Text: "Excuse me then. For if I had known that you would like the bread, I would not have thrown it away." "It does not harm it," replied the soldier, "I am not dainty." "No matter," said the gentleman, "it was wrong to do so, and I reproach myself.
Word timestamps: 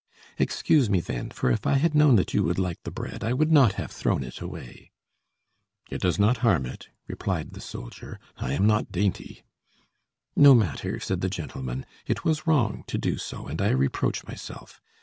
"Excuse 0.39 0.89
me 0.89 0.99
then. 0.99 1.29
For 1.29 1.51
if 1.51 1.67
I 1.67 1.75
had 1.75 1.93
known 1.93 2.15
that 2.15 2.33
you 2.33 2.41
would 2.43 2.57
like 2.57 2.81
the 2.81 2.89
bread, 2.89 3.23
I 3.23 3.33
would 3.33 3.51
not 3.51 3.73
have 3.73 3.91
thrown 3.91 4.23
it 4.23 4.41
away." 4.41 4.89
"It 5.91 6.01
does 6.01 6.17
not 6.17 6.37
harm 6.37 6.65
it," 6.65 6.89
replied 7.07 7.51
the 7.53 7.61
soldier, 7.61 8.19
"I 8.37 8.53
am 8.53 8.65
not 8.65 8.91
dainty." 8.91 9.43
"No 10.35 10.55
matter," 10.55 10.99
said 10.99 11.21
the 11.21 11.29
gentleman, 11.29 11.85
"it 12.07 12.25
was 12.25 12.47
wrong 12.47 12.83
to 12.87 12.97
do 12.97 13.19
so, 13.19 13.45
and 13.45 13.61
I 13.61 13.69
reproach 13.69 14.25
myself. 14.25 14.81